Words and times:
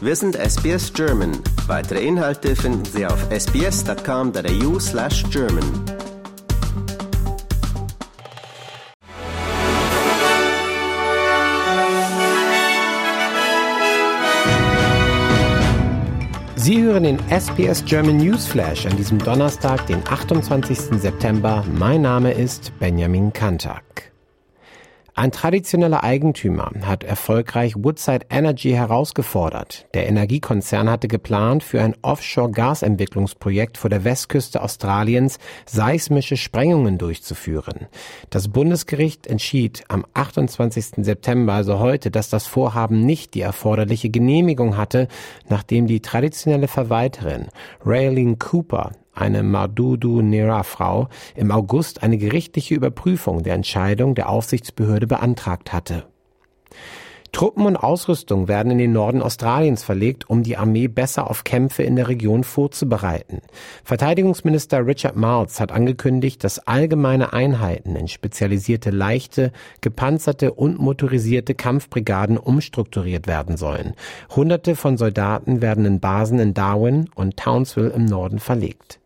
Wir 0.00 0.14
sind 0.14 0.36
SBS 0.36 0.92
German. 0.92 1.32
Weitere 1.66 2.06
Inhalte 2.06 2.54
finden 2.54 2.84
Sie 2.84 3.04
auf 3.04 3.18
sbs.com.au 3.32 4.78
slash 4.78 5.24
German. 5.28 5.64
Sie 16.54 16.80
hören 16.80 17.02
den 17.02 17.18
SBS 17.28 17.84
German 17.84 18.18
Newsflash 18.18 18.86
an 18.86 18.96
diesem 18.96 19.18
Donnerstag, 19.18 19.84
den 19.88 20.06
28. 20.08 21.00
September. 21.00 21.64
Mein 21.76 22.02
Name 22.02 22.30
ist 22.30 22.70
Benjamin 22.78 23.32
Kantak. 23.32 24.12
Ein 25.18 25.32
traditioneller 25.32 26.04
Eigentümer 26.04 26.70
hat 26.82 27.02
erfolgreich 27.02 27.74
Woodside 27.74 28.26
Energy 28.30 28.70
herausgefordert. 28.70 29.88
Der 29.92 30.06
Energiekonzern 30.06 30.88
hatte 30.88 31.08
geplant, 31.08 31.64
für 31.64 31.82
ein 31.82 31.96
Offshore-Gasentwicklungsprojekt 32.02 33.78
vor 33.78 33.90
der 33.90 34.04
Westküste 34.04 34.62
Australiens 34.62 35.40
seismische 35.66 36.36
Sprengungen 36.36 36.98
durchzuführen. 36.98 37.88
Das 38.30 38.46
Bundesgericht 38.46 39.26
entschied 39.26 39.82
am 39.88 40.06
28. 40.14 41.04
September, 41.04 41.54
also 41.54 41.80
heute, 41.80 42.12
dass 42.12 42.30
das 42.30 42.46
Vorhaben 42.46 43.04
nicht 43.04 43.34
die 43.34 43.40
erforderliche 43.40 44.10
Genehmigung 44.10 44.76
hatte, 44.76 45.08
nachdem 45.48 45.88
die 45.88 45.98
traditionelle 45.98 46.68
Verwalterin 46.68 47.48
Raylene 47.84 48.36
Cooper 48.36 48.92
eine 49.18 49.42
Madudu 49.42 50.22
Nera-Frau, 50.22 51.08
im 51.34 51.50
August 51.50 52.02
eine 52.02 52.18
gerichtliche 52.18 52.74
Überprüfung 52.74 53.42
der 53.42 53.54
Entscheidung 53.54 54.14
der 54.14 54.28
Aufsichtsbehörde 54.28 55.06
beantragt 55.06 55.72
hatte. 55.72 56.04
Truppen 57.32 57.66
und 57.66 57.76
Ausrüstung 57.76 58.48
werden 58.48 58.72
in 58.72 58.78
den 58.78 58.92
Norden 58.92 59.22
Australiens 59.22 59.84
verlegt, 59.84 60.28
um 60.30 60.42
die 60.42 60.56
Armee 60.56 60.88
besser 60.88 61.30
auf 61.30 61.44
Kämpfe 61.44 61.82
in 61.82 61.96
der 61.96 62.08
Region 62.08 62.42
vorzubereiten. 62.42 63.42
Verteidigungsminister 63.84 64.86
Richard 64.86 65.16
Marles 65.16 65.60
hat 65.60 65.70
angekündigt, 65.70 66.42
dass 66.42 66.58
allgemeine 66.66 67.32
Einheiten 67.32 67.96
in 67.96 68.08
spezialisierte 68.08 68.90
leichte, 68.90 69.52
gepanzerte 69.80 70.52
und 70.52 70.78
motorisierte 70.78 71.54
Kampfbrigaden 71.54 72.38
umstrukturiert 72.38 73.26
werden 73.26 73.56
sollen. 73.56 73.94
Hunderte 74.34 74.74
von 74.74 74.96
Soldaten 74.96 75.60
werden 75.60 75.84
in 75.84 76.00
Basen 76.00 76.38
in 76.38 76.54
Darwin 76.54 77.10
und 77.14 77.36
Townsville 77.36 77.90
im 77.90 78.06
Norden 78.06 78.38
verlegt. 78.38 79.00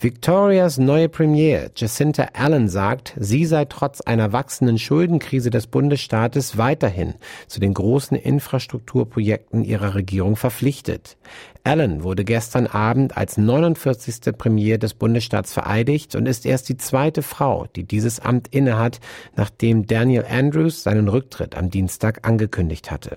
Victorias 0.00 0.76
neue 0.76 1.08
Premier 1.08 1.70
Jacinta 1.74 2.28
Allen 2.34 2.68
sagt, 2.68 3.14
sie 3.18 3.46
sei 3.46 3.64
trotz 3.64 4.00
einer 4.00 4.32
wachsenden 4.32 4.78
Schuldenkrise 4.78 5.50
des 5.50 5.66
Bundesstaates 5.66 6.58
weiterhin 6.58 7.14
zu 7.46 7.60
den 7.60 7.72
großen 7.72 8.16
Infrastrukturprojekten 8.16 9.64
ihrer 9.64 9.94
Regierung 9.94 10.36
verpflichtet. 10.36 11.16
Allen 11.62 12.02
wurde 12.02 12.24
gestern 12.24 12.66
Abend 12.66 13.16
als 13.16 13.38
49. 13.38 14.36
Premier 14.36 14.76
des 14.76 14.92
Bundesstaats 14.94 15.54
vereidigt 15.54 16.14
und 16.16 16.26
ist 16.26 16.44
erst 16.44 16.68
die 16.68 16.76
zweite 16.76 17.22
Frau, 17.22 17.66
die 17.74 17.84
dieses 17.84 18.20
Amt 18.20 18.48
innehat, 18.48 19.00
nachdem 19.36 19.86
Daniel 19.86 20.26
Andrews 20.28 20.82
seinen 20.82 21.08
Rücktritt 21.08 21.56
am 21.56 21.70
Dienstag 21.70 22.26
angekündigt 22.28 22.90
hatte. 22.90 23.16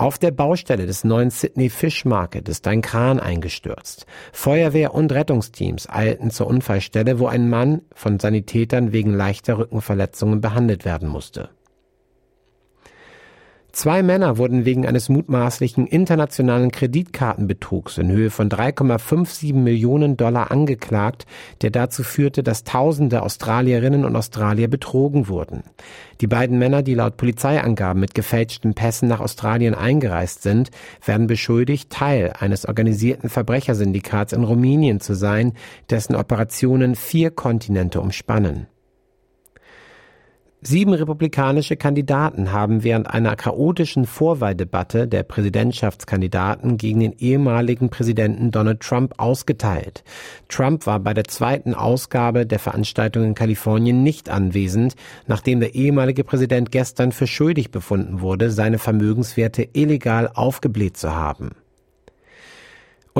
Auf 0.00 0.16
der 0.16 0.30
Baustelle 0.30 0.86
des 0.86 1.04
neuen 1.04 1.28
Sydney 1.28 1.68
Fish 1.68 2.06
Market 2.06 2.48
ist 2.48 2.66
ein 2.66 2.80
Kran 2.80 3.20
eingestürzt. 3.20 4.06
Feuerwehr 4.32 4.94
und 4.94 5.12
Rettungsteams 5.12 5.90
eilten 5.90 6.30
zur 6.30 6.46
Unfallstelle, 6.46 7.18
wo 7.18 7.26
ein 7.26 7.50
Mann 7.50 7.82
von 7.92 8.18
Sanitätern 8.18 8.92
wegen 8.92 9.12
leichter 9.12 9.58
Rückenverletzungen 9.58 10.40
behandelt 10.40 10.86
werden 10.86 11.06
musste. 11.06 11.50
Zwei 13.72 14.02
Männer 14.02 14.36
wurden 14.36 14.64
wegen 14.64 14.84
eines 14.84 15.08
mutmaßlichen 15.08 15.86
internationalen 15.86 16.72
Kreditkartenbetrugs 16.72 17.98
in 17.98 18.10
Höhe 18.10 18.30
von 18.30 18.48
3,57 18.48 19.54
Millionen 19.54 20.16
Dollar 20.16 20.50
angeklagt, 20.50 21.24
der 21.62 21.70
dazu 21.70 22.02
führte, 22.02 22.42
dass 22.42 22.64
Tausende 22.64 23.22
Australierinnen 23.22 24.04
und 24.04 24.16
Australier 24.16 24.66
betrogen 24.66 25.28
wurden. 25.28 25.62
Die 26.20 26.26
beiden 26.26 26.58
Männer, 26.58 26.82
die 26.82 26.94
laut 26.94 27.16
Polizeiangaben 27.16 28.00
mit 28.00 28.14
gefälschten 28.14 28.74
Pässen 28.74 29.08
nach 29.08 29.20
Australien 29.20 29.74
eingereist 29.74 30.42
sind, 30.42 30.70
werden 31.04 31.28
beschuldigt, 31.28 31.90
Teil 31.90 32.32
eines 32.38 32.66
organisierten 32.66 33.28
Verbrechersyndikats 33.28 34.32
in 34.32 34.42
Rumänien 34.42 35.00
zu 35.00 35.14
sein, 35.14 35.52
dessen 35.90 36.16
Operationen 36.16 36.96
vier 36.96 37.30
Kontinente 37.30 38.00
umspannen. 38.00 38.66
Sieben 40.62 40.92
republikanische 40.92 41.76
Kandidaten 41.76 42.52
haben 42.52 42.84
während 42.84 43.08
einer 43.08 43.34
chaotischen 43.34 44.04
Vorwahldebatte 44.04 45.08
der 45.08 45.22
Präsidentschaftskandidaten 45.22 46.76
gegen 46.76 47.00
den 47.00 47.14
ehemaligen 47.18 47.88
Präsidenten 47.88 48.50
Donald 48.50 48.80
Trump 48.80 49.14
ausgeteilt. 49.16 50.04
Trump 50.50 50.86
war 50.86 51.00
bei 51.00 51.14
der 51.14 51.24
zweiten 51.24 51.72
Ausgabe 51.72 52.44
der 52.44 52.58
Veranstaltung 52.58 53.24
in 53.24 53.34
Kalifornien 53.34 54.02
nicht 54.02 54.28
anwesend, 54.28 54.96
nachdem 55.26 55.60
der 55.60 55.74
ehemalige 55.74 56.24
Präsident 56.24 56.70
gestern 56.70 57.12
für 57.12 57.26
schuldig 57.26 57.70
befunden 57.70 58.20
wurde, 58.20 58.50
seine 58.50 58.78
Vermögenswerte 58.78 59.66
illegal 59.72 60.30
aufgebläht 60.34 60.98
zu 60.98 61.14
haben. 61.14 61.52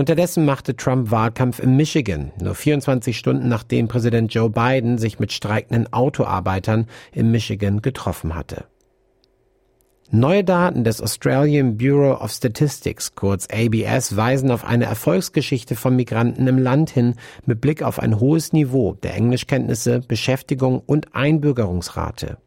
Unterdessen 0.00 0.46
machte 0.46 0.74
Trump 0.74 1.10
Wahlkampf 1.10 1.58
in 1.58 1.76
Michigan, 1.76 2.32
nur 2.40 2.54
24 2.54 3.18
Stunden 3.18 3.48
nachdem 3.48 3.86
Präsident 3.86 4.32
Joe 4.32 4.48
Biden 4.48 4.96
sich 4.96 5.18
mit 5.18 5.30
streikenden 5.30 5.92
Autoarbeitern 5.92 6.86
in 7.12 7.30
Michigan 7.30 7.82
getroffen 7.82 8.34
hatte. 8.34 8.64
Neue 10.12 10.42
Daten 10.42 10.82
des 10.82 11.00
Australian 11.00 11.76
Bureau 11.76 12.20
of 12.20 12.32
Statistics, 12.32 13.14
kurz 13.14 13.46
ABS, 13.46 14.16
weisen 14.16 14.50
auf 14.50 14.64
eine 14.64 14.86
Erfolgsgeschichte 14.86 15.76
von 15.76 15.94
Migranten 15.94 16.48
im 16.48 16.58
Land 16.58 16.90
hin 16.90 17.14
mit 17.46 17.60
Blick 17.60 17.84
auf 17.84 18.00
ein 18.00 18.18
hohes 18.18 18.52
Niveau 18.52 18.94
der 18.94 19.14
Englischkenntnisse, 19.14 20.00
Beschäftigung 20.00 20.82
und 20.84 21.14
Einbürgerungsrate. 21.14 22.38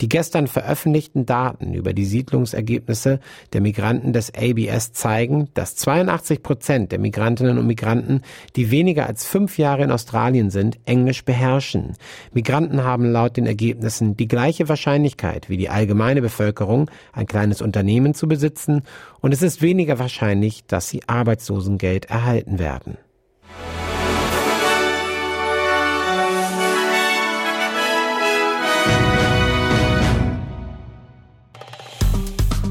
Die 0.00 0.08
gestern 0.08 0.48
veröffentlichten 0.48 1.24
Daten 1.24 1.74
über 1.74 1.92
die 1.92 2.04
Siedlungsergebnisse 2.04 3.20
der 3.52 3.60
Migranten 3.60 4.12
des 4.12 4.32
ABS 4.34 4.92
zeigen, 4.92 5.50
dass 5.54 5.76
82 5.76 6.42
Prozent 6.42 6.90
der 6.90 6.98
Migrantinnen 6.98 7.58
und 7.58 7.66
Migranten, 7.68 8.22
die 8.56 8.72
weniger 8.72 9.06
als 9.06 9.24
fünf 9.24 9.56
Jahre 9.56 9.84
in 9.84 9.92
Australien 9.92 10.50
sind, 10.50 10.78
Englisch 10.84 11.24
beherrschen. 11.24 11.92
Migranten 12.32 12.82
haben 12.82 13.12
laut 13.12 13.36
den 13.36 13.46
Ergebnissen 13.46 14.16
die 14.16 14.26
gleiche 14.28 14.68
Wahrscheinlichkeit 14.68 15.48
wie 15.48 15.56
die 15.56 15.68
allgemeine 15.68 16.20
Bevölkerung, 16.20 16.90
ein 17.12 17.26
kleines 17.26 17.62
Unternehmen 17.62 18.14
zu 18.14 18.28
besitzen, 18.28 18.82
und 19.20 19.32
es 19.32 19.42
ist 19.42 19.62
weniger 19.62 19.98
wahrscheinlich, 19.98 20.66
dass 20.66 20.88
sie 20.88 21.02
Arbeitslosengeld 21.06 22.06
erhalten 22.06 22.58
werden. 22.58 22.98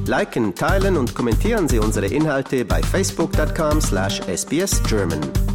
Liken, 0.05 0.53
teilen 0.53 0.97
und 0.97 1.15
kommentieren 1.15 1.67
Sie 1.67 1.79
unsere 1.79 2.05
Inhalte 2.05 2.65
bei 2.65 2.83
facebook.com/sbsgerman. 2.83 5.52